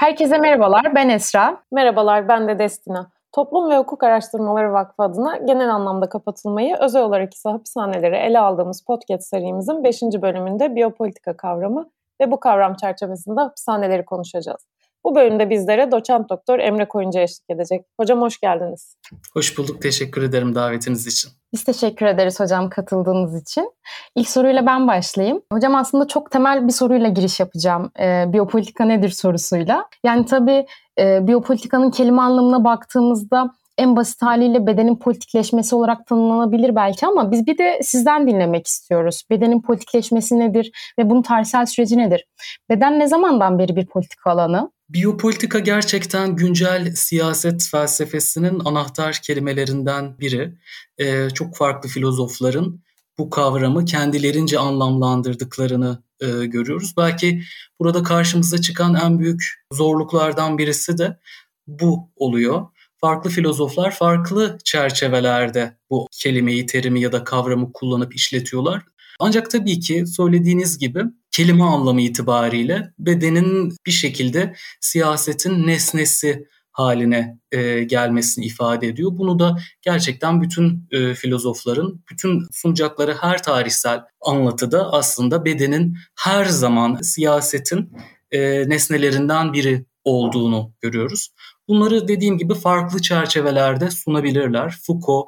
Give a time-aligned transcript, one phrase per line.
[0.00, 1.62] Herkese merhabalar, ben Esra.
[1.72, 3.10] Merhabalar, ben de Destina.
[3.32, 8.84] Toplum ve Hukuk Araştırmaları Vakfı adına genel anlamda kapatılmayı, özel olarak ise hapishaneleri ele aldığımız
[8.84, 10.02] podcast serimizin 5.
[10.02, 11.90] bölümünde biyopolitika kavramı
[12.20, 14.66] ve bu kavram çerçevesinde hapishaneleri konuşacağız.
[15.04, 17.84] Bu bölümde bizlere doçent doktor Emre Koyuncu eşlik edecek.
[18.00, 18.96] Hocam hoş geldiniz.
[19.34, 19.82] Hoş bulduk.
[19.82, 21.30] Teşekkür ederim davetiniz için.
[21.52, 23.72] Biz teşekkür ederiz hocam katıldığınız için.
[24.16, 25.42] İlk soruyla ben başlayayım.
[25.52, 27.90] Hocam aslında çok temel bir soruyla giriş yapacağım.
[28.00, 29.84] E, biyopolitika nedir sorusuyla.
[30.04, 30.66] Yani tabii
[30.98, 37.46] e, biyopolitikanın kelime anlamına baktığımızda en basit haliyle bedenin politikleşmesi olarak tanımlanabilir belki ama biz
[37.46, 39.22] bir de sizden dinlemek istiyoruz.
[39.30, 42.24] Bedenin politikleşmesi nedir ve bunun tarihsel süreci nedir?
[42.68, 44.70] Beden ne zamandan beri bir politika alanı?
[44.90, 50.54] Biyopolitika gerçekten güncel siyaset felsefesinin anahtar kelimelerinden biri.
[50.98, 52.80] Ee, çok farklı filozofların
[53.18, 56.94] bu kavramı kendilerince anlamlandırdıklarını e, görüyoruz.
[56.96, 57.42] Belki
[57.80, 61.18] burada karşımıza çıkan en büyük zorluklardan birisi de
[61.66, 62.66] bu oluyor.
[63.00, 68.82] Farklı filozoflar farklı çerçevelerde bu kelimeyi, terimi ya da kavramı kullanıp işletiyorlar.
[69.20, 77.84] Ancak tabii ki söylediğiniz gibi kelime anlamı itibariyle bedenin bir şekilde siyasetin nesnesi haline e,
[77.84, 79.10] gelmesini ifade ediyor.
[79.14, 86.94] Bunu da gerçekten bütün e, filozofların, bütün sunacakları her tarihsel anlatıda aslında bedenin her zaman
[87.02, 87.92] siyasetin
[88.30, 91.34] e, nesnelerinden biri olduğunu görüyoruz.
[91.68, 94.78] Bunları dediğim gibi farklı çerçevelerde sunabilirler.
[94.86, 95.26] Foucault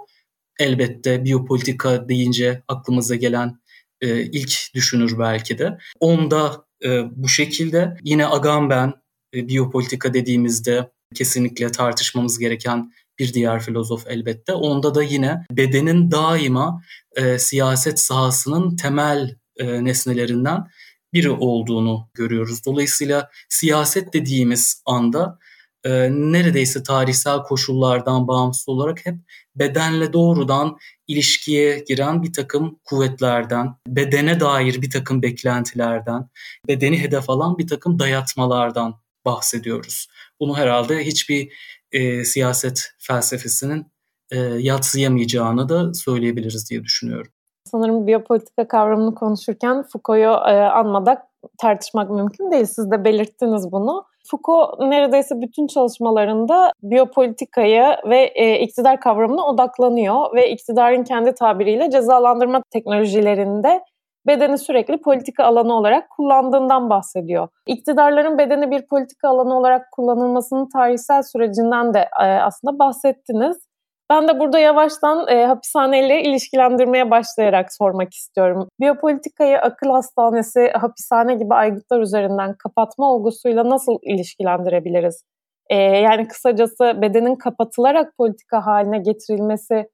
[0.58, 3.61] elbette biyopolitika deyince aklımıza gelen
[4.02, 5.78] e, ilk düşünür belki de.
[6.00, 8.92] Onda e, bu şekilde yine Agamben
[9.34, 14.52] e, biyopolitika dediğimizde kesinlikle tartışmamız gereken bir diğer filozof elbette.
[14.52, 16.82] Onda da yine bedenin daima
[17.16, 20.66] e, siyaset sahasının temel e, nesnelerinden
[21.12, 22.64] biri olduğunu görüyoruz.
[22.66, 25.38] Dolayısıyla siyaset dediğimiz anda
[25.84, 29.14] e, neredeyse tarihsel koşullardan bağımsız olarak hep
[29.56, 30.76] bedenle doğrudan
[31.12, 36.28] ilişkiye giren bir takım kuvvetlerden, bedene dair bir takım beklentilerden,
[36.68, 40.08] bedeni hedef alan bir takım dayatmalardan bahsediyoruz.
[40.40, 41.52] Bunu herhalde hiçbir
[41.92, 43.86] e, siyaset felsefesinin
[44.30, 47.32] e, yatsıyamayacağını da söyleyebiliriz diye düşünüyorum.
[47.64, 51.18] Sanırım biyopolitika kavramını konuşurken Foucault'u e, anmadan
[51.58, 52.66] tartışmak mümkün değil.
[52.66, 54.04] Siz de belirttiniz bunu.
[54.32, 62.62] Foucault neredeyse bütün çalışmalarında biyopolitikayı ve e, iktidar kavramına odaklanıyor ve iktidarın kendi tabiriyle cezalandırma
[62.70, 63.80] teknolojilerinde
[64.26, 67.48] bedeni sürekli politika alanı olarak kullandığından bahsediyor.
[67.66, 73.71] İktidarların bedeni bir politika alanı olarak kullanılmasının tarihsel sürecinden de e, aslında bahsettiniz.
[74.12, 78.68] Ben de burada yavaştan e, hapishaneyle ilişkilendirmeye başlayarak sormak istiyorum.
[78.80, 85.24] Biyopolitikayı akıl hastanesi, hapishane gibi aygıtlar üzerinden kapatma olgusuyla nasıl ilişkilendirebiliriz?
[85.70, 89.88] E, yani kısacası bedenin kapatılarak politika haline getirilmesi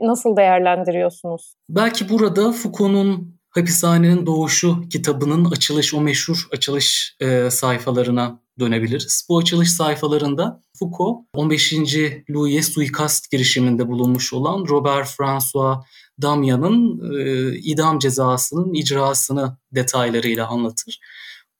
[0.00, 1.54] nasıl değerlendiriyorsunuz?
[1.68, 9.26] Belki burada Foucault'un Hapishanenin Doğuşu kitabının açılış, o meşhur açılış e, sayfalarına dönebiliriz.
[9.28, 11.74] Bu açılış sayfalarında Foucault 15.
[12.30, 15.84] Louis'e suikast girişiminde bulunmuş olan Robert François
[16.22, 21.00] Damien'in e, idam cezasının icrasını detaylarıyla anlatır.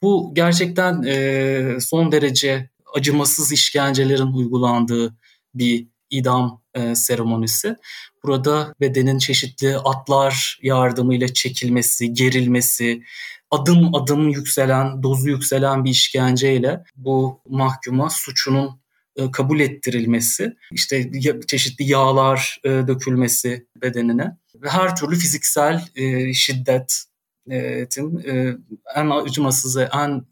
[0.03, 5.17] Bu gerçekten e, son derece acımasız işkencelerin uygulandığı
[5.55, 7.77] bir idam e, seremonisi.
[8.25, 13.03] Burada bedenin çeşitli atlar yardımıyla çekilmesi, gerilmesi,
[13.51, 18.85] adım adım yükselen, dozu yükselen bir işkenceyle bu mahkuma suçunun
[19.17, 21.11] e, kabul ettirilmesi, işte
[21.47, 27.05] çeşitli yağlar e, dökülmesi bedenine ve her türlü fiziksel e, şiddet
[28.97, 30.25] en acımasız ve en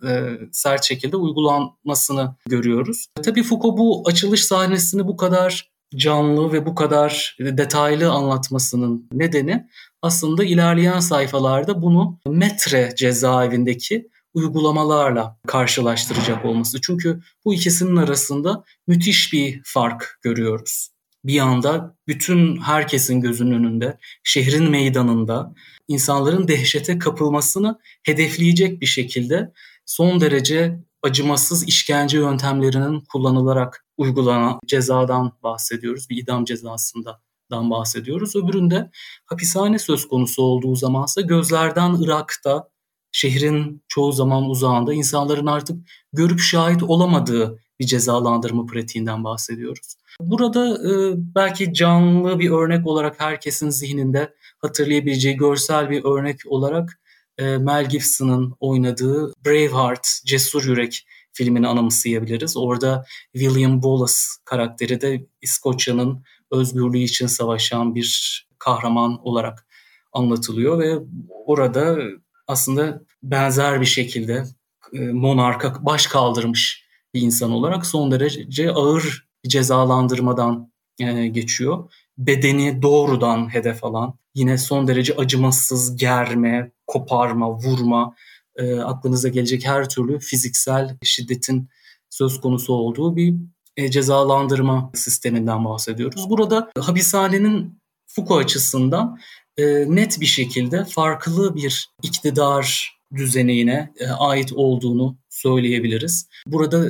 [0.52, 3.06] sert şekilde uygulanmasını görüyoruz.
[3.22, 9.66] Tabii Foucault bu açılış sahnesini bu kadar canlı ve bu kadar detaylı anlatmasının nedeni
[10.02, 16.80] aslında ilerleyen sayfalarda bunu metre cezaevindeki uygulamalarla karşılaştıracak olması.
[16.80, 20.88] Çünkü bu ikisinin arasında müthiş bir fark görüyoruz.
[21.24, 25.54] Bir anda bütün herkesin gözünün önünde, şehrin meydanında
[25.88, 29.52] insanların dehşete kapılmasını hedefleyecek bir şekilde
[29.86, 36.10] son derece acımasız işkence yöntemlerinin kullanılarak uygulanan cezadan bahsediyoruz.
[36.10, 37.20] Bir idam cezasında
[37.50, 38.37] bahsediyoruz.
[38.37, 38.90] Öbüründe
[39.26, 42.69] hapishane söz konusu olduğu zamansa gözlerden Irak'ta,
[43.12, 45.76] şehrin çoğu zaman uzağında insanların artık
[46.12, 49.94] görüp şahit olamadığı bir cezalandırma pratiğinden bahsediyoruz.
[50.20, 57.00] Burada e, belki canlı bir örnek olarak herkesin zihninde hatırlayabileceği görsel bir örnek olarak
[57.38, 62.56] e, Mel Gibson'ın oynadığı Braveheart, Cesur Yürek filmini anımsayabiliriz.
[62.56, 64.14] Orada William Wallace
[64.44, 69.67] karakteri de İskoçya'nın özgürlüğü için savaşan bir kahraman olarak
[70.12, 70.99] anlatılıyor ve
[71.46, 71.99] orada
[72.46, 74.44] aslında benzer bir şekilde
[74.93, 81.93] e, monarka baş kaldırmış bir insan olarak son derece ağır cezalandırmadan e, geçiyor.
[82.19, 88.14] Bedeni doğrudan hedef alan, yine son derece acımasız germe, koparma, vurma,
[88.56, 91.68] e, aklınıza gelecek her türlü fiziksel şiddetin
[92.10, 93.34] söz konusu olduğu bir
[93.76, 96.30] e, cezalandırma sisteminden bahsediyoruz.
[96.30, 99.18] Burada hapishanenin Foucault açısından
[99.56, 106.28] e, net bir şekilde farklı bir iktidar düzenine e, ait olduğunu söyleyebiliriz.
[106.46, 106.88] Burada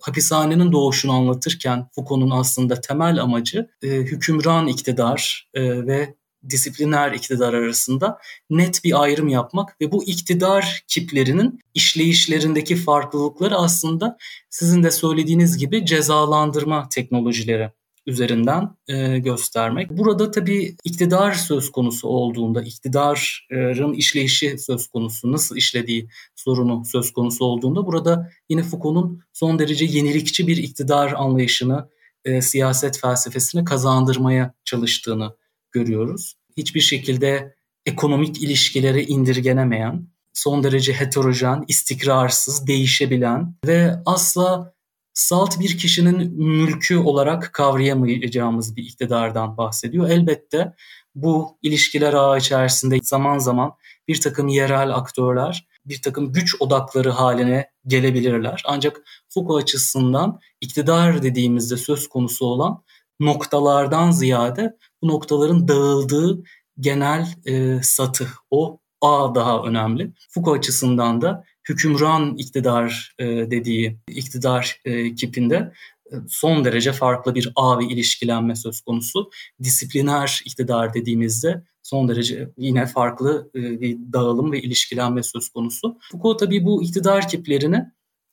[0.00, 6.14] hapishanenin doğuşunu anlatırken Foucault'un aslında temel amacı e, hükümran iktidar e, ve
[6.50, 8.18] disipliner iktidar arasında
[8.50, 14.16] net bir ayrım yapmak ve bu iktidar kiplerinin işleyişlerindeki farklılıkları aslında
[14.50, 17.70] sizin de söylediğiniz gibi cezalandırma teknolojileri
[18.08, 19.90] üzerinden e, göstermek.
[19.90, 27.44] Burada tabii iktidar söz konusu olduğunda, iktidarın işleyişi söz konusu, nasıl işlediği sorunu söz konusu
[27.44, 31.88] olduğunda burada yine Foucault'un son derece yenilikçi bir iktidar anlayışını,
[32.24, 35.36] e, siyaset felsefesini kazandırmaya çalıştığını
[35.78, 36.34] görüyoruz.
[36.56, 37.54] Hiçbir şekilde
[37.86, 44.74] ekonomik ilişkileri indirgenemeyen, son derece heterojen, istikrarsız, değişebilen ve asla
[45.14, 50.10] salt bir kişinin mülkü olarak kavrayamayacağımız bir iktidardan bahsediyor.
[50.10, 50.72] Elbette
[51.14, 53.72] bu ilişkiler ağı içerisinde zaman zaman
[54.08, 58.62] bir takım yerel aktörler, bir takım güç odakları haline gelebilirler.
[58.66, 62.82] Ancak Foucault açısından iktidar dediğimizde söz konusu olan
[63.20, 66.42] noktalardan ziyade bu noktaların dağıldığı
[66.80, 70.12] genel e, satı, o ağ daha önemli.
[70.30, 75.72] Foucault açısından da hükümran iktidar e, dediği iktidar e, kipinde
[76.12, 79.30] e, son derece farklı bir ağ ve ilişkilenme söz konusu.
[79.62, 85.98] Disipliner iktidar dediğimizde son derece yine farklı e, bir dağılım ve ilişkilenme söz konusu.
[86.12, 87.84] Foucault tabii bu iktidar kiplerini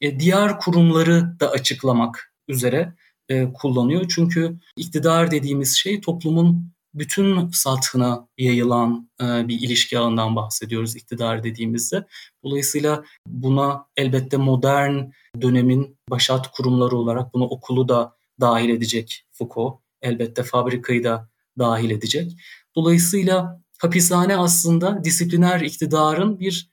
[0.01, 2.93] e, diğer kurumları da açıklamak üzere
[3.29, 4.05] e, kullanıyor.
[4.15, 12.05] Çünkü iktidar dediğimiz şey toplumun bütün sathına yayılan e, bir ilişki ağından bahsediyoruz iktidar dediğimizde.
[12.43, 15.03] Dolayısıyla buna elbette modern
[15.41, 19.79] dönemin başat kurumları olarak bunu okulu da dahil edecek Foucault.
[20.01, 21.29] Elbette fabrikayı da
[21.59, 22.31] dahil edecek.
[22.75, 26.69] Dolayısıyla hapishane aslında disipliner iktidarın bir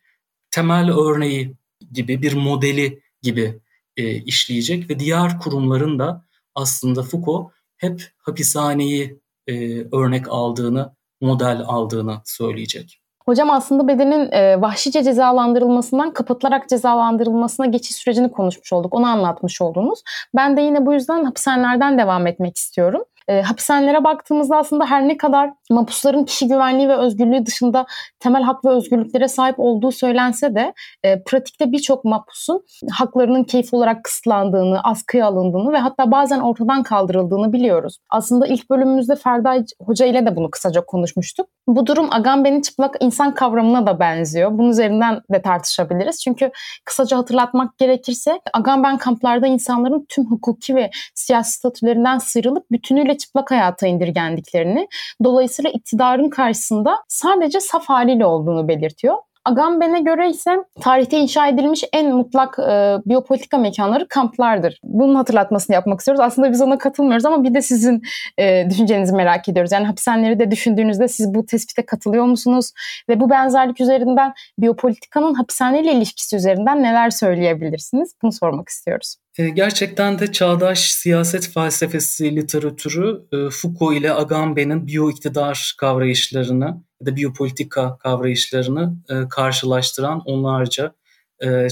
[0.51, 1.57] temel örneği
[1.93, 3.61] gibi, bir modeli gibi
[3.97, 12.21] e, işleyecek ve diğer kurumların da aslında Foucault hep hapishaneyi e, örnek aldığını, model aldığını
[12.25, 13.03] söyleyecek.
[13.25, 18.95] Hocam aslında bedenin e, vahşice cezalandırılmasından kapatılarak cezalandırılmasına geçiş sürecini konuşmuş olduk.
[18.95, 20.03] Onu anlatmış oldunuz.
[20.37, 23.05] Ben de yine bu yüzden hapishanelerden devam etmek istiyorum.
[23.29, 27.87] E, hapishanelere baktığımızda aslında her ne kadar mapusların kişi güvenliği ve özgürlüğü dışında
[28.21, 34.05] temel hak ve özgürlüklere sahip olduğu söylense de e, pratikte birçok mapusun haklarının keyif olarak
[34.05, 37.99] kısıtlandığını, askıya alındığını ve hatta bazen ortadan kaldırıldığını biliyoruz.
[38.11, 41.49] Aslında ilk bölümümüzde Ferda Hoca ile de bunu kısaca konuşmuştuk.
[41.67, 44.51] Bu durum Agamben'in çıplak insan kavramına da benziyor.
[44.53, 46.21] Bunun üzerinden de tartışabiliriz.
[46.21, 46.51] Çünkü
[46.85, 53.87] kısaca hatırlatmak gerekirse Agamben kamplarda insanların tüm hukuki ve siyasi statülerinden sıyrılıp bütünüyle çıplak hayata
[53.87, 54.89] indirgendiklerini,
[55.25, 59.17] dolayısıyla iktidarın karşısında sadece saf haliyle olduğunu belirtiyor.
[59.45, 64.81] Agamben'e göre ise tarihte inşa edilmiş en mutlak e, biyopolitika mekanları kamplardır.
[64.83, 66.21] Bunun hatırlatmasını yapmak istiyoruz.
[66.21, 68.03] Aslında biz ona katılmıyoruz ama bir de sizin
[68.39, 69.73] e, düşüncenizi merak ediyoruz.
[69.73, 72.73] Yani hapishaneleri de düşündüğünüzde siz bu tespite katılıyor musunuz?
[73.09, 78.15] Ve bu benzerlik üzerinden biyopolitikanın hapishaneyle ilişkisi üzerinden neler söyleyebilirsiniz?
[78.23, 79.22] Bunu sormak istiyoruz.
[79.39, 87.07] E, gerçekten de çağdaş siyaset felsefesi literatürü e, Foucault ile Agamben'in biyo iktidar kavrayışlarını ya
[87.07, 90.95] da biyopolitika kavrayışlarını e, karşılaştıran onlarca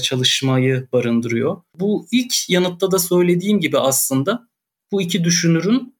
[0.03, 1.61] çalışmayı barındırıyor.
[1.79, 4.47] Bu ilk yanıtta da söylediğim gibi aslında
[4.91, 5.95] bu iki düşünürün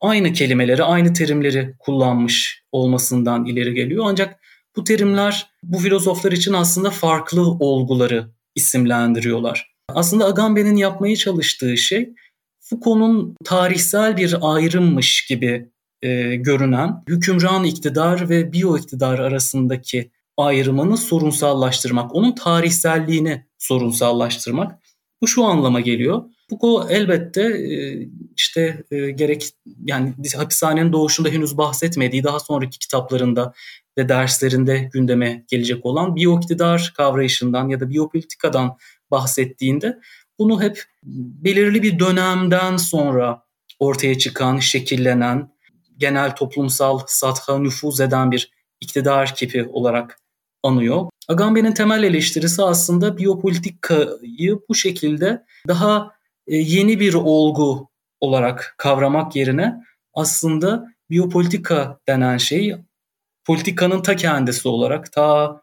[0.00, 4.04] aynı kelimeleri, aynı terimleri kullanmış olmasından ileri geliyor.
[4.08, 4.40] Ancak
[4.76, 9.71] bu terimler bu filozoflar için aslında farklı olguları isimlendiriyorlar.
[9.88, 12.14] Aslında Agamben'in yapmaya çalıştığı şey
[12.60, 15.68] Foucault'un tarihsel bir ayrımmış gibi
[16.02, 24.82] e, görünen hükümran iktidar ve biyo arasındaki ayrımını sorunsallaştırmak, onun tarihselliğini sorunsallaştırmak.
[25.22, 26.22] Bu şu anlama geliyor.
[26.50, 29.50] Foucault elbette e, işte e, gerek
[29.84, 33.52] yani hapishanenin doğuşunda henüz bahsetmediği daha sonraki kitaplarında
[33.98, 38.76] ve derslerinde gündeme gelecek olan biyo iktidar kavrayışından ya da biyopolitikadan
[39.12, 39.98] bahsettiğinde
[40.38, 40.84] bunu hep
[41.44, 43.42] belirli bir dönemden sonra
[43.78, 45.52] ortaya çıkan, şekillenen,
[45.96, 50.20] genel toplumsal satha nüfuz eden bir iktidar kipi olarak
[50.62, 51.06] anıyor.
[51.28, 56.10] Agamben'in temel eleştirisi aslında biyopolitikayı bu şekilde daha
[56.46, 57.88] e, yeni bir olgu
[58.20, 62.76] olarak kavramak yerine aslında biyopolitika denen şey
[63.44, 65.60] politikanın ta kendisi olarak ta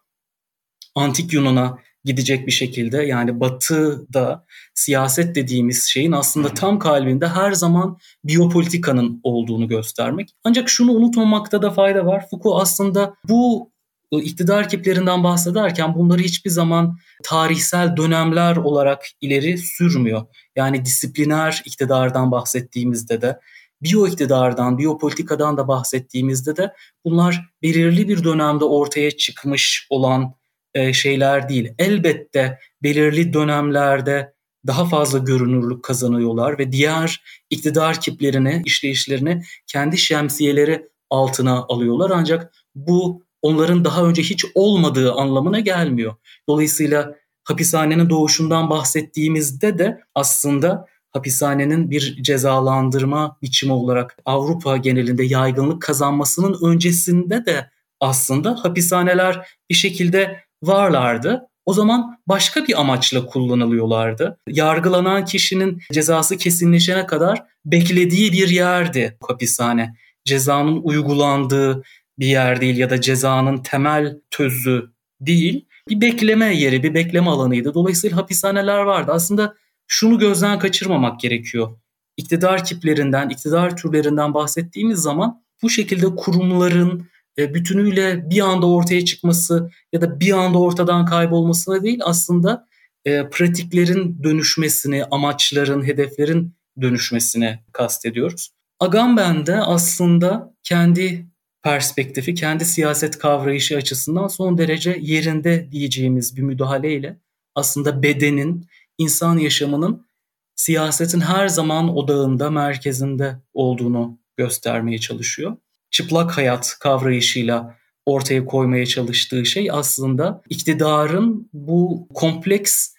[0.96, 7.98] antik Yunan'a gidecek bir şekilde yani batıda siyaset dediğimiz şeyin aslında tam kalbinde her zaman
[8.24, 10.30] biyopolitikanın olduğunu göstermek.
[10.44, 12.26] Ancak şunu unutmamakta da fayda var.
[12.32, 13.72] Foucault aslında bu
[14.12, 20.26] iktidar ekiplerinden bahsederken bunları hiçbir zaman tarihsel dönemler olarak ileri sürmüyor.
[20.56, 23.40] Yani disipliner iktidardan bahsettiğimizde de
[23.82, 26.74] biyo iktidardan, biyopolitikadan da bahsettiğimizde de
[27.06, 30.34] bunlar belirli bir dönemde ortaya çıkmış olan
[30.74, 31.74] e, şeyler değil.
[31.80, 34.34] Elbette belirli dönemlerde
[34.68, 42.12] daha fazla görünürlük kazanıyorlar ve diğer iktidar kiplerini, işleyişlerini kendi şemsiyeleri altına alıyorlar.
[42.14, 46.16] Ancak bu onların daha önce hiç olmadığı anlamına gelmiyor.
[46.50, 56.58] Dolayısıyla hapishanenin doğuşundan bahsettiğimizde de aslında hapishanenin bir cezalandırma biçimi olarak Avrupa genelinde yaygınlık kazanmasının
[56.64, 61.42] öncesinde de aslında hapishaneler bir şekilde varlardı.
[61.66, 64.38] O zaman başka bir amaçla kullanılıyorlardı.
[64.48, 69.96] Yargılanan kişinin cezası kesinleşene kadar beklediği bir yerdi hapishane.
[70.26, 71.84] Cezanın uygulandığı
[72.20, 75.66] bir yer değil ya da cezanın temel tözü değil.
[75.90, 77.74] Bir bekleme yeri, bir bekleme alanıydı.
[77.74, 79.12] Dolayısıyla hapishaneler vardı.
[79.12, 79.56] Aslında
[79.88, 81.78] şunu gözden kaçırmamak gerekiyor.
[82.18, 87.08] İktidar kiplerinden, iktidar türlerinden bahsettiğimiz zaman bu şekilde kurumların
[87.38, 92.68] bütünüyle bir anda ortaya çıkması ya da bir anda ortadan kaybolmasına değil aslında
[93.06, 98.50] e, pratiklerin dönüşmesini, amaçların, hedeflerin dönüşmesine kastediyoruz.
[98.80, 101.26] Agamben de aslında kendi
[101.64, 107.18] perspektifi, kendi siyaset kavrayışı açısından son derece yerinde diyeceğimiz bir müdahaleyle
[107.56, 108.68] aslında bedenin,
[108.98, 110.08] insan yaşamının
[110.56, 115.58] siyasetin her zaman odağında, merkezinde olduğunu göstermeye çalışıyor
[115.92, 122.94] çıplak hayat kavrayışıyla ortaya koymaya çalıştığı şey aslında iktidarın bu kompleks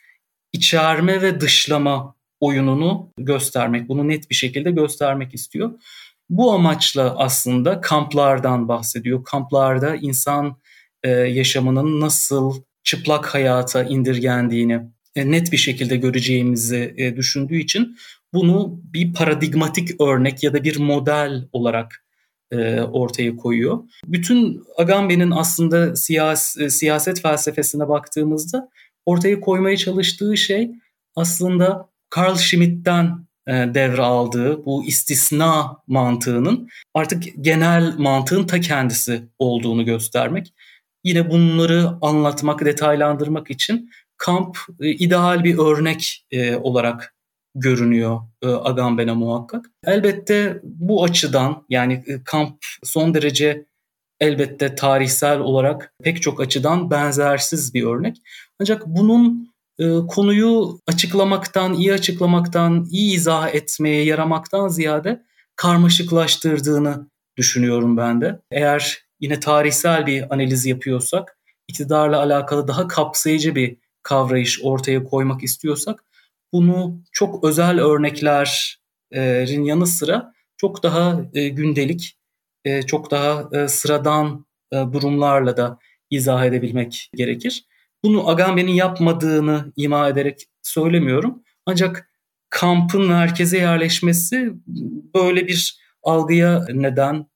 [0.52, 3.88] içerme ve dışlama oyununu göstermek.
[3.88, 5.70] Bunu net bir şekilde göstermek istiyor.
[6.30, 9.24] Bu amaçla aslında kamplardan bahsediyor.
[9.24, 10.56] Kamplarda insan
[11.02, 14.80] e, yaşamının nasıl çıplak hayata indirgendiğini
[15.16, 17.96] e, net bir şekilde göreceğimizi e, düşündüğü için
[18.32, 22.04] bunu bir paradigmatik örnek ya da bir model olarak
[22.52, 23.78] e, ortaya koyuyor.
[24.06, 28.68] Bütün Agamben'in aslında siyas, e, siyaset felsefesine baktığımızda
[29.06, 30.70] ortaya koymaya çalıştığı şey
[31.16, 39.84] aslında Carl Schmitt'ten e, devre aldığı bu istisna mantığının artık genel mantığın ta kendisi olduğunu
[39.84, 40.54] göstermek.
[41.04, 46.26] Yine bunları anlatmak, detaylandırmak için kamp ideal bir örnek
[46.62, 47.14] olarak
[47.60, 49.64] görünüyor e, Agamben'e muhakkak.
[49.86, 53.66] Elbette bu açıdan yani e, kamp son derece
[54.20, 58.16] elbette tarihsel olarak pek çok açıdan benzersiz bir örnek.
[58.60, 65.22] Ancak bunun e, konuyu açıklamaktan, iyi açıklamaktan, iyi izah etmeye yaramaktan ziyade
[65.56, 68.40] karmaşıklaştırdığını düşünüyorum ben de.
[68.50, 71.38] Eğer yine tarihsel bir analiz yapıyorsak,
[71.68, 76.04] iktidarla alakalı daha kapsayıcı bir kavrayış ortaya koymak istiyorsak
[76.52, 82.18] bunu çok özel örneklerin yanı sıra çok daha e, gündelik,
[82.64, 85.78] e, çok daha e, sıradan durumlarla da
[86.10, 87.64] izah edebilmek gerekir.
[88.04, 91.42] Bunu Agamben'in yapmadığını ima ederek söylemiyorum.
[91.66, 92.10] Ancak
[92.50, 94.52] kampın merkeze yerleşmesi
[95.14, 97.26] böyle bir algıya neden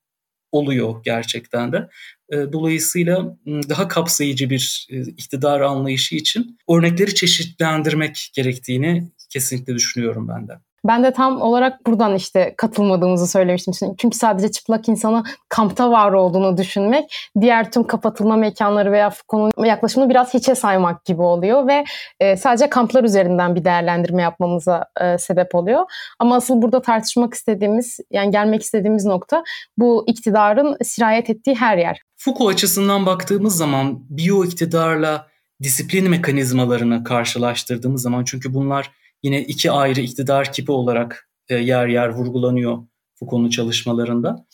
[0.52, 1.88] oluyor gerçekten de.
[2.33, 10.52] Dolayısıyla daha kapsayıcı bir iktidar anlayışı için örnekleri çeşitlendirmek gerektiğini kesinlikle düşünüyorum ben de.
[10.85, 13.95] Ben de tam olarak buradan işte katılmadığımızı söylemiştim.
[13.99, 20.11] Çünkü sadece çıplak insanı kampta var olduğunu düşünmek, diğer tüm kapatılma mekanları veya Foucault'un yaklaşımını
[20.11, 21.85] biraz hiçe saymak gibi oluyor ve
[22.21, 25.85] e, sadece kamplar üzerinden bir değerlendirme yapmamıza e, sebep oluyor.
[26.19, 29.45] Ama asıl burada tartışmak istediğimiz, yani gelmek istediğimiz nokta
[29.79, 32.03] bu iktidarın sirayet ettiği her yer.
[32.17, 35.26] Foucault açısından baktığımız zaman biyo iktidarla
[35.62, 38.91] disiplin mekanizmalarını karşılaştırdığımız zaman çünkü bunlar
[39.25, 42.78] yine iki ayrı iktidar kipi olarak e, yer yer vurgulanıyor
[43.14, 44.47] Foucault'un çalışmalarında.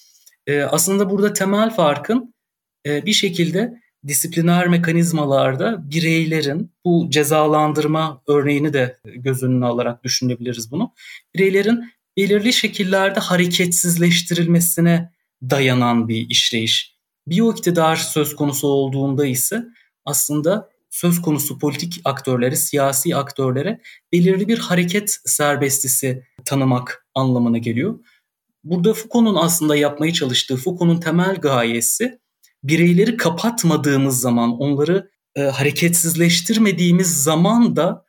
[0.46, 2.34] E, aslında burada temel farkın
[2.86, 10.94] e, bir şekilde disipliner mekanizmalarda bireylerin bu cezalandırma örneğini de göz önüne alarak düşünebiliriz bunu.
[11.34, 15.12] Bireylerin belirli şekillerde hareketsizleştirilmesine
[15.42, 16.96] dayanan bir işleyiş.
[17.26, 19.64] Biyo iktidar söz konusu olduğunda ise
[20.04, 23.80] aslında söz konusu politik aktörleri, siyasi aktörlere
[24.12, 27.99] belirli bir hareket serbestisi tanımak anlamına geliyor.
[28.64, 32.20] Burada Foucault'un aslında yapmaya çalıştığı, Foucault'un temel gayesi
[32.64, 38.04] bireyleri kapatmadığımız zaman, onları e, hareketsizleştirmediğimiz zaman da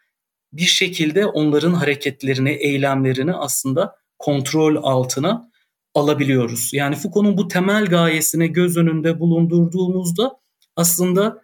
[0.53, 5.51] bir şekilde onların hareketlerini, eylemlerini aslında kontrol altına
[5.95, 6.69] alabiliyoruz.
[6.73, 10.39] Yani Foucault'un bu temel gayesine göz önünde bulundurduğumuzda
[10.75, 11.41] aslında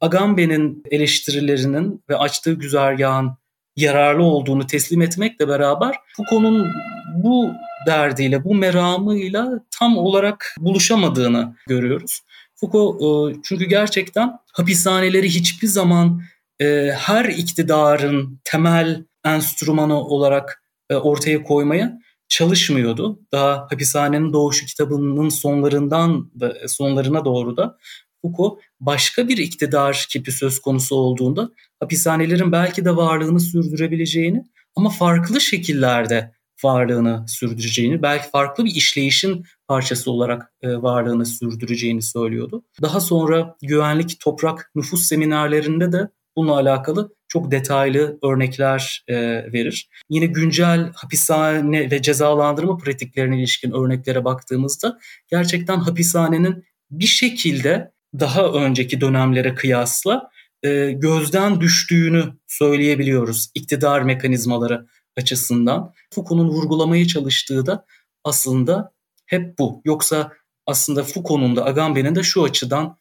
[0.00, 3.30] Agamben'in eleştirilerinin ve açtığı güzergahın
[3.76, 6.72] yararlı olduğunu teslim etmekle beraber Foucault'un
[7.14, 7.50] bu
[7.86, 12.20] derdiyle, bu meramıyla tam olarak buluşamadığını görüyoruz.
[12.54, 13.02] Foucault
[13.34, 16.22] e, çünkü gerçekten hapishaneleri hiçbir zaman
[16.60, 23.20] e, her iktidarın temel enstrümanı olarak e, ortaya koymaya çalışmıyordu.
[23.32, 27.78] Daha hapishanenin doğuşu kitabının sonlarından da, sonlarına doğru da
[28.22, 34.44] Foucault başka bir iktidar kipi söz konusu olduğunda hapishanelerin belki de varlığını sürdürebileceğini
[34.76, 36.32] ama farklı şekillerde
[36.64, 42.64] varlığını sürdüreceğini, belki farklı bir işleyişin parçası olarak e, varlığını sürdüreceğini söylüyordu.
[42.82, 49.16] Daha sonra güvenlik, toprak, nüfus seminerlerinde de bununla alakalı çok detaylı örnekler e,
[49.52, 49.88] verir.
[50.10, 54.98] Yine güncel hapishane ve cezalandırma pratiklerine ilişkin örneklere baktığımızda
[55.30, 60.30] gerçekten hapishanenin bir şekilde daha önceki dönemlere kıyasla
[60.62, 64.86] e, gözden düştüğünü söyleyebiliyoruz iktidar mekanizmaları
[65.16, 65.94] açısından.
[66.14, 67.84] Foucault'un vurgulamaya çalıştığı da
[68.24, 68.92] aslında
[69.26, 69.82] hep bu.
[69.84, 70.32] Yoksa
[70.66, 72.98] aslında Foucault'un da Agamben'in de şu açıdan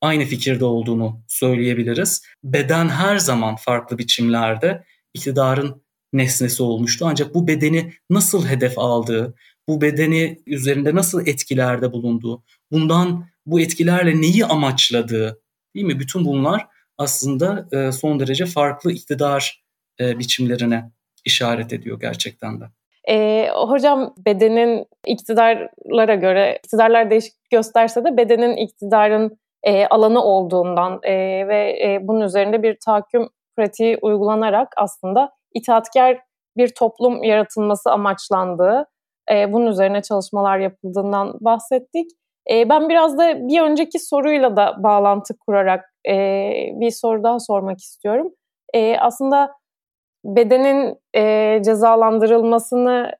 [0.00, 2.22] aynı fikirde olduğunu söyleyebiliriz.
[2.44, 4.84] Beden her zaman farklı biçimlerde
[5.14, 5.82] iktidarın
[6.12, 7.06] nesnesi olmuştu.
[7.08, 9.34] Ancak bu bedeni nasıl hedef aldığı,
[9.70, 15.40] bu bedeni üzerinde nasıl etkilerde bulunduğu, bundan bu etkilerle neyi amaçladığı,
[15.74, 16.00] değil mi?
[16.00, 16.66] Bütün bunlar
[16.98, 19.64] aslında e, son derece farklı iktidar
[20.00, 20.90] e, biçimlerine
[21.24, 22.64] işaret ediyor gerçekten de.
[23.08, 31.12] E, hocam bedenin iktidarlara göre, iktidarlar değişik gösterse de bedenin iktidarın e, alanı olduğundan e,
[31.48, 36.18] ve e, bunun üzerinde bir tahakküm pratiği uygulanarak aslında itaatkar
[36.56, 38.86] bir toplum yaratılması amaçlandığı,
[39.32, 42.10] e, bunun üzerine çalışmalar yapıldığından bahsettik.
[42.50, 46.14] E, ben biraz da bir önceki soruyla da bağlantı kurarak e,
[46.80, 48.28] bir soru daha sormak istiyorum.
[48.74, 49.52] E, aslında
[50.24, 53.12] bedenin e, cezalandırılmasını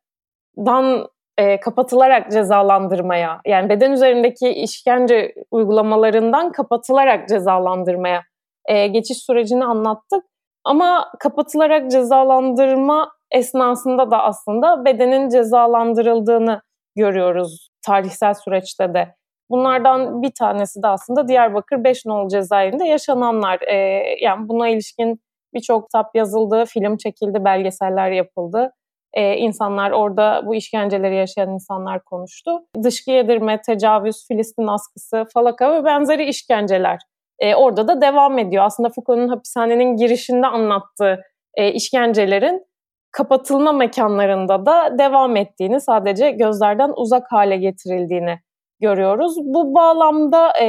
[0.56, 1.06] dan
[1.38, 8.22] e, kapatılarak cezalandırmaya yani beden üzerindeki işkence uygulamalarından kapatılarak cezalandırmaya
[8.66, 10.24] e, geçiş sürecini anlattık.
[10.64, 16.62] Ama kapatılarak cezalandırma esnasında da aslında bedenin cezalandırıldığını
[16.96, 19.14] görüyoruz tarihsel süreçte de.
[19.50, 23.60] Bunlardan bir tanesi de aslında Diyarbakır Beşnol cezaevinde yaşananlar.
[23.60, 23.74] E,
[24.20, 25.20] yani buna ilişkin
[25.54, 28.72] birçok kitap yazıldı, film çekildi, belgeseller yapıldı.
[29.14, 32.50] Ee, insanlar orada bu işkenceleri yaşayan insanlar konuştu.
[32.82, 36.98] Dışkı yedirme, tecavüz, Filistin askısı, falaka ve benzeri işkenceler
[37.38, 38.64] e, orada da devam ediyor.
[38.64, 41.20] Aslında Foucault'un hapishanenin girişinde anlattığı
[41.54, 42.66] e, işkencelerin
[43.12, 48.40] kapatılma mekanlarında da devam ettiğini, sadece gözlerden uzak hale getirildiğini
[48.80, 49.36] görüyoruz.
[49.38, 50.66] Bu bağlamda e,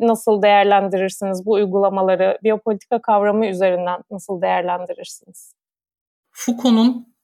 [0.00, 2.38] nasıl değerlendirirsiniz bu uygulamaları?
[2.42, 5.54] Biyopolitika kavramı üzerinden nasıl değerlendirirsiniz?
[6.32, 7.14] Foucault'un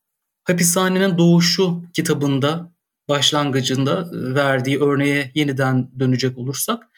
[0.44, 2.72] Hapishanenin Doğuşu kitabında
[3.08, 6.88] başlangıcında verdiği örneğe yeniden dönecek olursak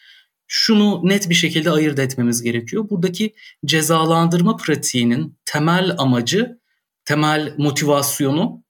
[0.46, 2.90] şunu net bir şekilde ayırt etmemiz gerekiyor.
[2.90, 6.61] Buradaki cezalandırma pratiğinin temel amacı,
[7.04, 8.62] temel motivasyonu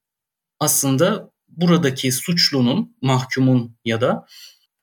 [0.61, 4.27] aslında buradaki suçlunun, mahkumun ya da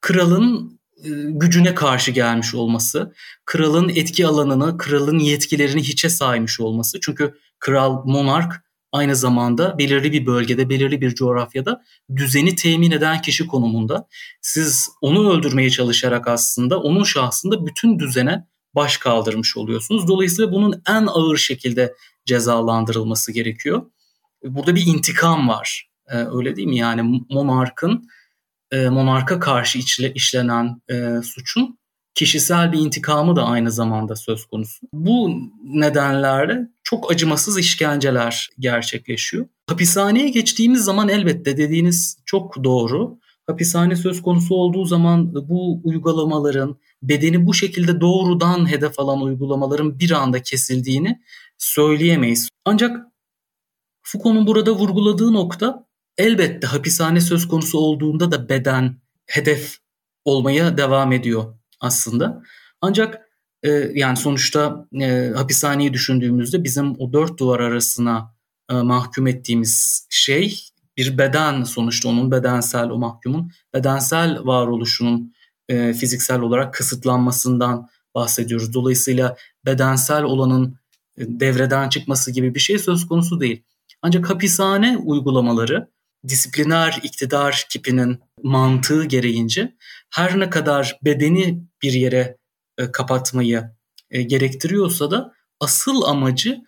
[0.02, 3.14] kralın e, gücüne karşı gelmiş olması,
[3.46, 7.00] kralın etki alanını, kralın yetkilerini hiçe saymış olması.
[7.02, 11.84] Çünkü kral, monark aynı zamanda belirli bir bölgede, belirli bir coğrafyada
[12.16, 14.08] düzeni temin eden kişi konumunda.
[14.42, 20.08] Siz onu öldürmeye çalışarak aslında onun şahsında bütün düzene baş kaldırmış oluyorsunuz.
[20.08, 21.96] Dolayısıyla bunun en ağır şekilde
[22.30, 23.82] cezalandırılması gerekiyor.
[24.44, 25.90] Burada bir intikam var.
[26.08, 26.78] Ee, öyle değil mi?
[26.78, 28.10] Yani monarkın
[28.72, 31.80] e, monarka karşı içle, işlenen e, suçun
[32.16, 34.88] kişisel bir intikamı da aynı zamanda söz konusu.
[34.94, 35.32] Bu
[35.64, 39.46] nedenlerle çok acımasız işkenceler gerçekleşiyor.
[39.68, 43.20] Hapishaneye geçtiğimiz zaman elbette dediğiniz çok doğru.
[43.48, 50.12] hapishane söz konusu olduğu zaman bu uygulamaların bedeni bu şekilde doğrudan hedef alan uygulamaların bir
[50.12, 51.20] anda kesildiğini
[51.60, 52.50] söyleyemeyiz.
[52.66, 52.98] Ancak
[54.02, 55.86] Foucault'un burada vurguladığı nokta
[56.18, 59.78] elbette hapishane söz konusu olduğunda da beden hedef
[60.26, 62.44] olmaya devam ediyor aslında.
[62.82, 63.30] Ancak
[63.64, 68.36] e, yani sonuçta e, hapishaneyi düşündüğümüzde bizim o dört duvar arasına
[68.72, 75.34] e, mahkum ettiğimiz şey bir beden sonuçta onun bedensel o mahkumun bedensel varoluşunun
[75.70, 78.74] e, fiziksel olarak kısıtlanmasından bahsediyoruz.
[78.74, 80.80] Dolayısıyla bedensel olanın
[81.20, 83.64] devreden çıkması gibi bir şey söz konusu değil.
[84.02, 85.90] Ancak hapishane uygulamaları
[86.28, 89.76] disipliner iktidar kipinin mantığı gereğince
[90.10, 92.38] her ne kadar bedeni bir yere
[92.78, 93.72] e, kapatmayı
[94.12, 96.62] e, gerektiriyorsa da asıl amacı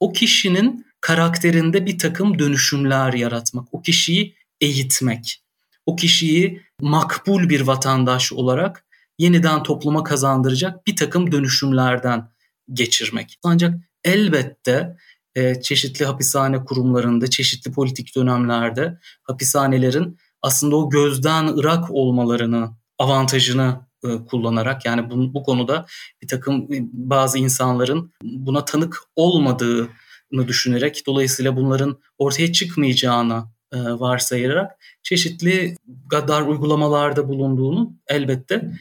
[0.00, 5.42] o kişinin karakterinde bir takım dönüşümler yaratmak, o kişiyi eğitmek,
[5.86, 8.84] o kişiyi makbul bir vatandaş olarak
[9.18, 12.28] yeniden topluma kazandıracak bir takım dönüşümlerden
[12.72, 13.38] geçirmek.
[13.42, 14.96] Ancak elbette
[15.34, 24.08] e, çeşitli hapishane kurumlarında, çeşitli politik dönemlerde hapishanelerin aslında o gözden ırak olmalarını, avantajını e,
[24.24, 25.86] kullanarak yani bu, bu konuda
[26.22, 34.70] bir takım e, bazı insanların buna tanık olmadığını düşünerek dolayısıyla bunların ortaya çıkmayacağını e, varsayarak
[35.02, 38.72] çeşitli gadar uygulamalarda bulunduğunu elbette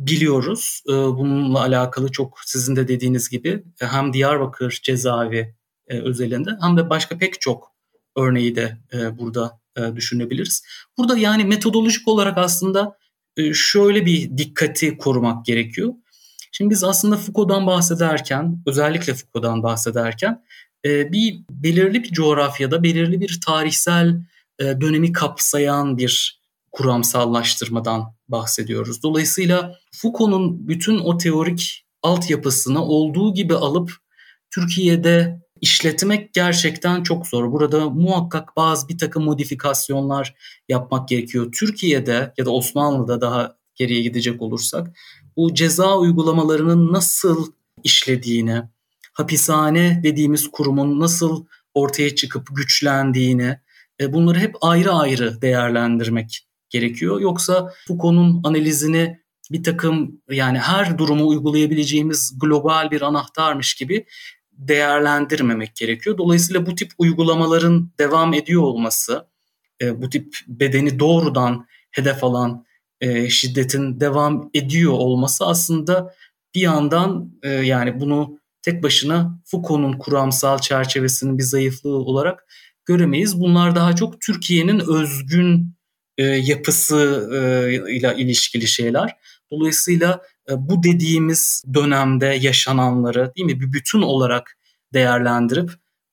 [0.00, 0.82] biliyoruz.
[0.88, 5.54] E, bununla alakalı çok sizin de dediğiniz gibi e, hem Diyarbakır cezaevi
[5.88, 7.72] e, özelinde hem de başka pek çok
[8.16, 9.60] örneği de e, burada
[9.96, 10.64] düşünebiliriz.
[10.98, 12.96] Burada yani metodolojik olarak aslında
[13.52, 15.94] şöyle bir dikkati korumak gerekiyor.
[16.52, 20.44] Şimdi biz aslında Foucault'dan bahsederken, özellikle Foucault'dan bahsederken
[20.84, 24.20] bir belirli bir coğrafyada, belirli bir tarihsel
[24.60, 26.39] dönemi kapsayan bir
[26.72, 29.02] kuramsallaştırmadan bahsediyoruz.
[29.02, 33.92] Dolayısıyla Foucault'un bütün o teorik altyapısını olduğu gibi alıp
[34.50, 37.52] Türkiye'de işletmek gerçekten çok zor.
[37.52, 40.34] Burada muhakkak bazı bir takım modifikasyonlar
[40.68, 41.52] yapmak gerekiyor.
[41.52, 44.96] Türkiye'de ya da Osmanlı'da daha geriye gidecek olursak
[45.36, 47.52] bu ceza uygulamalarının nasıl
[47.84, 48.62] işlediğini,
[49.12, 53.58] hapishane dediğimiz kurumun nasıl ortaya çıkıp güçlendiğini
[54.00, 57.20] e, bunları hep ayrı ayrı değerlendirmek gerekiyor.
[57.20, 64.06] Yoksa Foucault'un analizini bir takım yani her durumu uygulayabileceğimiz global bir anahtarmış gibi
[64.52, 66.18] değerlendirmemek gerekiyor.
[66.18, 69.26] Dolayısıyla bu tip uygulamaların devam ediyor olması,
[69.82, 72.64] e, bu tip bedeni doğrudan hedef alan
[73.00, 76.14] e, şiddetin devam ediyor olması aslında
[76.54, 82.46] bir yandan e, yani bunu tek başına Foucault'un kuramsal çerçevesinin bir zayıflığı olarak
[82.84, 83.40] göremeyiz.
[83.40, 85.74] Bunlar daha çok Türkiye'nin özgün
[86.22, 87.28] yapısı
[87.88, 89.16] ile ilişkili şeyler.
[89.50, 94.58] Dolayısıyla e, bu dediğimiz dönemde yaşananları değil mi bir bütün olarak
[94.94, 95.70] değerlendirip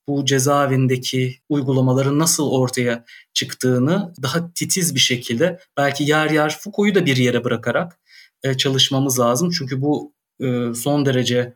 [0.08, 7.06] bu cezaevindeki uygulamaların nasıl ortaya çıktığını daha titiz bir şekilde belki yer yer Foucault'u da
[7.06, 8.00] bir yere bırakarak
[8.43, 9.52] e, çalışmamız lazım.
[9.58, 11.54] Çünkü bu e, son derece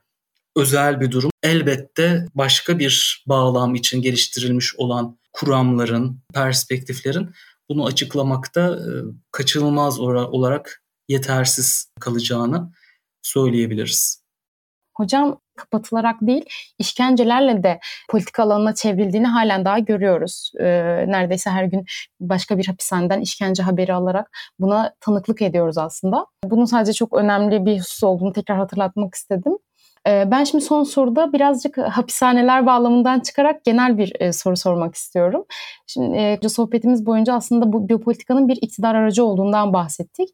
[0.55, 1.31] özel bir durum.
[1.43, 7.29] Elbette başka bir bağlam için geliştirilmiş olan kuramların, perspektiflerin
[7.71, 8.79] bunu açıklamakta
[9.31, 12.71] kaçınılmaz olarak yetersiz kalacağını
[13.21, 14.21] söyleyebiliriz.
[14.97, 16.45] Hocam kapatılarak değil,
[16.79, 17.79] işkencelerle de
[18.09, 20.51] politika alanına çevrildiğini halen daha görüyoruz.
[20.59, 20.65] Ee,
[21.07, 21.85] neredeyse her gün
[22.19, 26.25] başka bir hapishaneden işkence haberi alarak buna tanıklık ediyoruz aslında.
[26.45, 29.57] Bunun sadece çok önemli bir husus olduğunu tekrar hatırlatmak istedim.
[30.05, 35.45] Ben şimdi son soruda birazcık hapishaneler bağlamından çıkarak genel bir soru sormak istiyorum.
[35.87, 40.29] Şimdi sohbetimiz boyunca aslında bu biyopolitikanın bir iktidar aracı olduğundan bahsettik.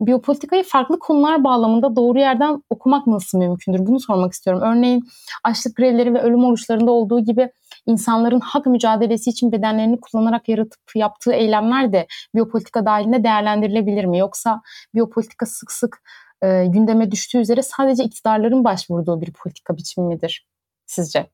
[0.00, 3.86] Biyopolitikayı farklı konular bağlamında doğru yerden okumak nasıl mümkündür?
[3.86, 4.62] Bunu sormak istiyorum.
[4.64, 5.04] Örneğin
[5.44, 7.50] açlık grevleri ve ölüm oruçlarında olduğu gibi
[7.86, 14.18] insanların hak mücadelesi için bedenlerini kullanarak yaratıp yaptığı eylemler de biyopolitika dahilinde değerlendirilebilir mi?
[14.18, 14.60] Yoksa
[14.94, 16.02] biyopolitika sık sık
[16.42, 20.46] e, gündeme düştüğü üzere sadece iktidarların başvurduğu bir politika biçimi midir
[20.86, 21.26] sizce?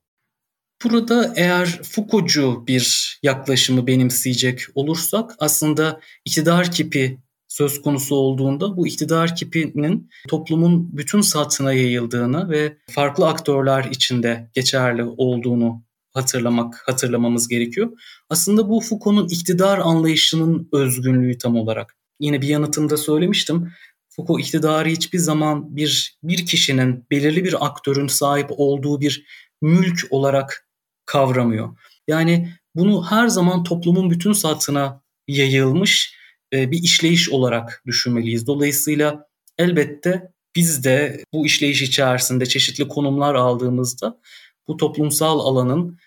[0.84, 9.36] Burada eğer Foucault'cu bir yaklaşımı benimseyecek olursak aslında iktidar kipi söz konusu olduğunda bu iktidar
[9.36, 15.82] kipinin toplumun bütün satına yayıldığını ve farklı aktörler içinde geçerli olduğunu
[16.14, 17.90] hatırlamak, hatırlamamız gerekiyor.
[18.30, 21.96] Aslında bu Foucault'un iktidar anlayışının özgünlüğü tam olarak.
[22.20, 23.72] Yine bir yanıtımda söylemiştim.
[24.16, 29.26] Foucault iktidarı hiçbir zaman bir bir kişinin belirli bir aktörün sahip olduğu bir
[29.62, 30.68] mülk olarak
[31.06, 31.76] kavramıyor.
[32.08, 36.16] Yani bunu her zaman toplumun bütün satına yayılmış
[36.52, 38.46] e, bir işleyiş olarak düşünmeliyiz.
[38.46, 39.26] Dolayısıyla
[39.58, 44.20] elbette biz de bu işleyiş içerisinde çeşitli konumlar aldığımızda
[44.68, 45.98] bu toplumsal alanın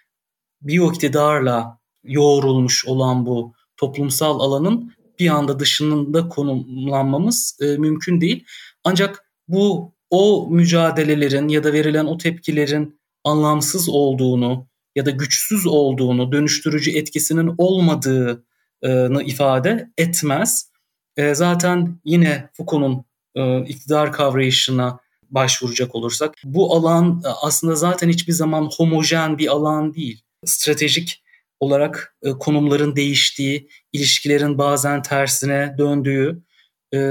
[0.61, 8.45] biyo iktidarla yoğrulmuş olan bu toplumsal alanın bir anda dışında konumlanmamız e, mümkün değil.
[8.83, 16.31] Ancak bu o mücadelelerin ya da verilen o tepkilerin anlamsız olduğunu ya da güçsüz olduğunu,
[16.31, 20.71] dönüştürücü etkisinin olmadığını ifade etmez.
[21.17, 24.99] E, zaten yine Foucault'un e, iktidar kavrayışına
[25.29, 30.21] başvuracak olursak bu alan e, aslında zaten hiçbir zaman homojen bir alan değil.
[30.45, 31.23] Stratejik
[31.59, 36.43] olarak konumların değiştiği, ilişkilerin bazen tersine döndüğü,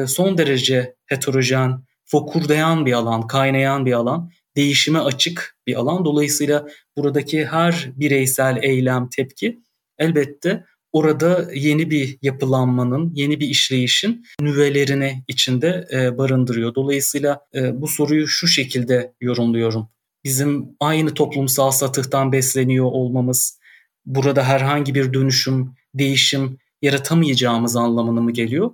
[0.06, 6.04] son derece heterojen, fokurdayan bir alan, kaynayan bir alan değişime açık bir alan.
[6.04, 9.60] Dolayısıyla buradaki her bireysel eylem, tepki
[9.98, 16.74] elbette orada yeni bir yapılanmanın, yeni bir işleyişin nüvelerini içinde e, barındırıyor.
[16.74, 19.88] Dolayısıyla e, bu soruyu şu şekilde yorumluyorum.
[20.24, 23.58] Bizim aynı toplumsal satıhtan besleniyor olmamız
[24.06, 28.70] burada herhangi bir dönüşüm, değişim yaratamayacağımız anlamına mı geliyor?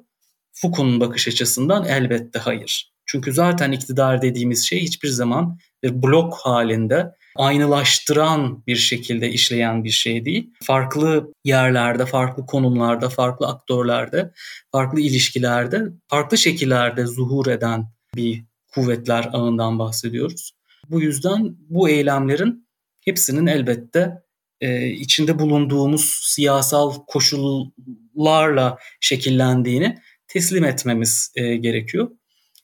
[0.52, 2.92] Foucault'un bakış açısından elbette hayır.
[3.06, 9.90] Çünkü zaten iktidar dediğimiz şey hiçbir zaman bir blok halinde aynılaştıran bir şekilde işleyen bir
[9.90, 10.50] şey değil.
[10.62, 14.32] Farklı yerlerde, farklı konumlarda, farklı aktörlerde,
[14.72, 20.52] farklı ilişkilerde, farklı şekillerde zuhur eden bir kuvvetler ağından bahsediyoruz.
[20.88, 22.68] Bu yüzden bu eylemlerin
[23.04, 24.22] hepsinin elbette
[24.61, 32.11] e, içinde bulunduğumuz siyasal koşullarla şekillendiğini teslim etmemiz e, gerekiyor.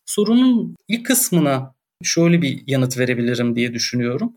[0.04, 4.32] Sorunun ilk kısmına şöyle bir yanıt verebilirim diye düşünüyorum.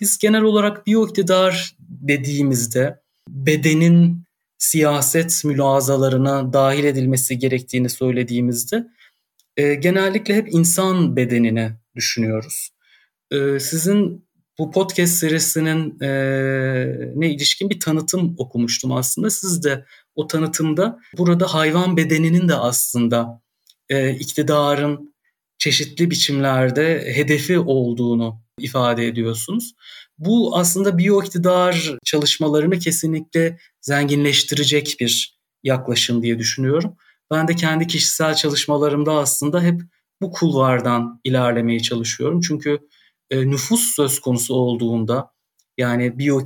[0.00, 4.24] Biz genel olarak biyoiktidar dediğimizde bedenin
[4.58, 8.86] siyaset mülazalarına dahil edilmesi gerektiğini söylediğimizde
[9.56, 12.70] e, genellikle hep insan bedenini düşünüyoruz.
[13.30, 14.23] E, sizin
[14.58, 16.08] bu podcast serisinin e,
[17.14, 19.30] ne ilişkin bir tanıtım okumuştum aslında.
[19.30, 23.42] Siz de o tanıtımda burada hayvan bedeninin de aslında
[23.88, 25.14] e, iktidarın
[25.58, 29.74] çeşitli biçimlerde hedefi olduğunu ifade ediyorsunuz.
[30.18, 36.96] Bu aslında biyo iktidar çalışmalarını kesinlikle zenginleştirecek bir yaklaşım diye düşünüyorum.
[37.30, 39.80] Ben de kendi kişisel çalışmalarımda aslında hep
[40.22, 42.40] bu kulvardan ilerlemeye çalışıyorum.
[42.40, 42.78] Çünkü
[43.34, 45.30] e, nüfus söz konusu olduğunda
[45.78, 46.42] yani biyo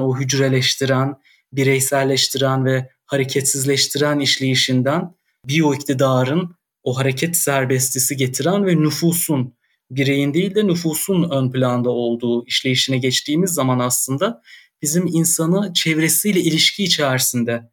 [0.00, 1.14] o hücreleştiren,
[1.52, 5.14] bireyselleştiren ve hareketsizleştiren işleyişinden
[5.48, 9.54] biyo iktidarın o hareket serbestisi getiren ve nüfusun
[9.90, 14.42] bireyin değil de nüfusun ön planda olduğu işleyişine geçtiğimiz zaman aslında
[14.82, 17.70] bizim insanı çevresiyle ilişki içerisinde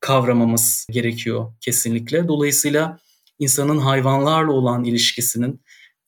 [0.00, 2.28] kavramamız gerekiyor kesinlikle.
[2.28, 2.98] Dolayısıyla
[3.38, 5.60] insanın hayvanlarla olan ilişkisinin,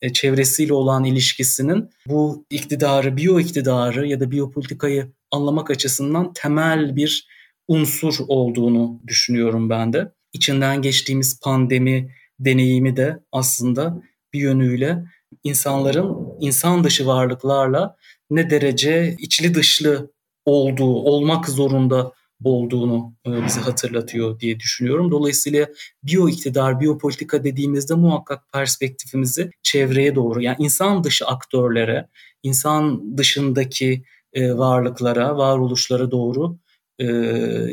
[0.05, 7.27] e, çevresiyle olan ilişkisinin bu iktidarı, biyo iktidarı ya da biyopolitikayı anlamak açısından temel bir
[7.67, 10.11] unsur olduğunu düşünüyorum ben de.
[10.33, 14.01] İçinden geçtiğimiz pandemi deneyimi de aslında
[14.33, 15.03] bir yönüyle
[15.43, 17.95] insanların insan dışı varlıklarla
[18.29, 20.11] ne derece içli dışlı
[20.45, 22.11] olduğu, olmak zorunda
[22.49, 25.11] olduğunu e, bize hatırlatıyor diye düşünüyorum.
[25.11, 25.67] Dolayısıyla
[26.03, 32.07] biyo iktidar, biyopolitika dediğimizde muhakkak perspektifimizi çevreye doğru yani insan dışı aktörlere,
[32.43, 34.03] insan dışındaki
[34.33, 36.57] e, varlıklara, varoluşlara doğru
[36.99, 37.05] e,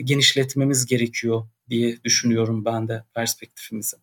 [0.04, 3.96] genişletmemiz gerekiyor diye düşünüyorum ben de perspektifimizi.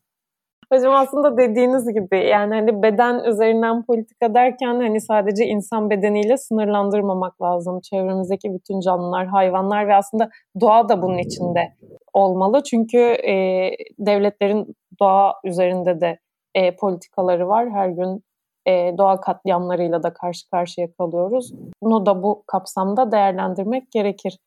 [0.74, 7.42] Hocam aslında dediğiniz gibi yani hani beden üzerinden politika derken hani sadece insan bedeniyle sınırlandırmamak
[7.42, 7.80] lazım.
[7.82, 10.30] Çevremizdeki bütün canlılar, hayvanlar ve aslında
[10.62, 11.74] doğa da bunun içinde
[12.14, 12.64] olmalı.
[12.64, 13.34] Çünkü e,
[14.00, 16.20] devletlerin doğa üzerinde de
[16.56, 17.70] e, politikaları var.
[17.70, 18.24] Her gün
[18.68, 21.54] e, doğa katliamlarıyla da karşı karşıya kalıyoruz.
[21.84, 24.38] Bunu da bu kapsamda değerlendirmek gerekir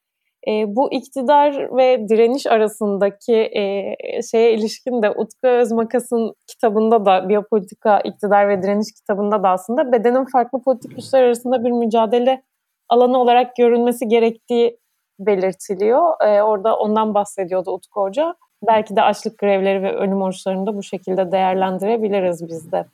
[0.48, 3.96] e, bu iktidar ve direniş arasındaki e,
[4.31, 10.24] şeye ilişkin de Utku Özmakas'ın kitabında da Biyopolitika, iktidar ve Direniş kitabında da aslında bedenin
[10.24, 12.42] farklı politik güçler arasında bir mücadele
[12.88, 14.78] alanı olarak görülmesi gerektiği
[15.18, 16.26] belirtiliyor.
[16.26, 18.35] E, orada ondan bahsediyordu Utku Hoca.
[18.66, 22.85] Belki de açlık grevleri ve ölüm oruçlarını da bu şekilde değerlendirebiliriz biz de.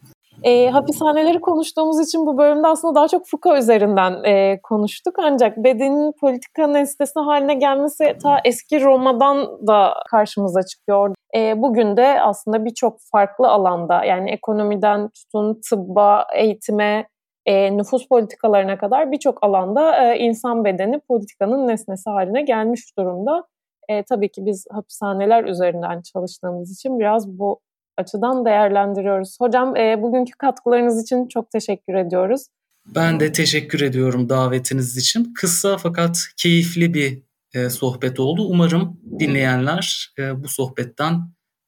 [0.43, 5.15] E, hapishaneleri konuştuğumuz için bu bölümde aslında daha çok Foucault üzerinden e, konuştuk.
[5.23, 11.15] Ancak bedenin politika nesnesi haline gelmesi ta eski Roma'dan da karşımıza çıkıyor.
[11.37, 17.09] E, bugün de aslında birçok farklı alanda yani ekonomiden tutun tıbba, eğitime,
[17.47, 23.45] e, nüfus politikalarına kadar birçok alanda e, insan bedeni politikanın nesnesi haline gelmiş durumda.
[23.89, 27.61] E, tabii ki biz hapishaneler üzerinden çalıştığımız için biraz bu
[27.99, 29.37] açıdan değerlendiriyoruz.
[29.41, 32.47] Hocam e, bugünkü katkılarınız için çok teşekkür ediyoruz.
[32.95, 35.33] Ben de teşekkür ediyorum davetiniz için.
[35.35, 37.23] Kısa fakat keyifli bir
[37.55, 38.47] e, sohbet oldu.
[38.51, 41.15] Umarım dinleyenler e, bu sohbetten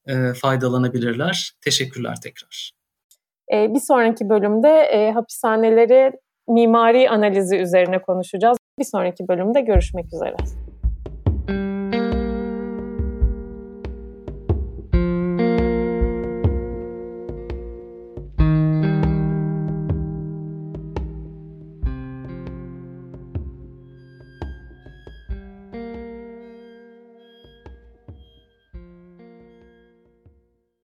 [0.08, 1.52] e, faydalanabilirler.
[1.64, 2.72] Teşekkürler tekrar.
[3.52, 6.12] E, bir sonraki bölümde e, hapishaneleri
[6.48, 8.58] mimari analizi üzerine konuşacağız.
[8.78, 10.36] Bir sonraki bölümde görüşmek üzere.